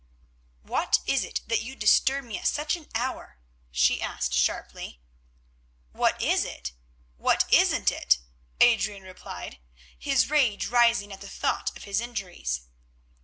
[0.63, 3.37] "What is it, that you disturb me at such an hour?"
[3.69, 4.99] she asked sharply.
[5.91, 6.71] "What is it?
[7.17, 8.17] What isn't it?"
[8.59, 9.59] Adrian replied,
[9.99, 12.61] his rage rising at the thought of his injuries.